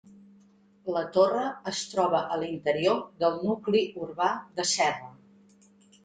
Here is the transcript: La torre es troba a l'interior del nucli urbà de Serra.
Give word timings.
La 0.93 1.01
torre 1.17 1.41
es 1.71 1.81
troba 1.91 2.21
a 2.35 2.39
l'interior 2.43 2.97
del 3.23 3.37
nucli 3.49 3.83
urbà 4.05 4.31
de 4.61 4.65
Serra. 4.71 5.11